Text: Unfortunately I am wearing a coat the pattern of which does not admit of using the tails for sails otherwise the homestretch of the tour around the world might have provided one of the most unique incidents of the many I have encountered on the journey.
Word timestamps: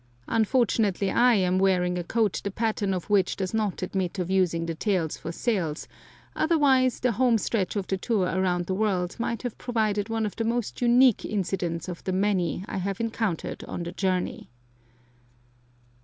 Unfortunately 0.27 1.11
I 1.11 1.35
am 1.35 1.59
wearing 1.59 1.95
a 1.95 2.03
coat 2.03 2.41
the 2.43 2.49
pattern 2.49 2.91
of 2.91 3.07
which 3.07 3.35
does 3.35 3.53
not 3.53 3.83
admit 3.83 4.17
of 4.17 4.31
using 4.31 4.65
the 4.65 4.73
tails 4.73 5.15
for 5.15 5.31
sails 5.31 5.87
otherwise 6.35 6.99
the 7.01 7.11
homestretch 7.11 7.75
of 7.75 7.85
the 7.85 7.97
tour 7.97 8.25
around 8.25 8.65
the 8.65 8.73
world 8.73 9.15
might 9.19 9.43
have 9.43 9.59
provided 9.59 10.09
one 10.09 10.25
of 10.25 10.35
the 10.37 10.43
most 10.43 10.81
unique 10.81 11.23
incidents 11.23 11.87
of 11.87 12.03
the 12.03 12.13
many 12.13 12.65
I 12.67 12.77
have 12.79 12.99
encountered 12.99 13.63
on 13.65 13.83
the 13.83 13.91
journey. 13.91 14.49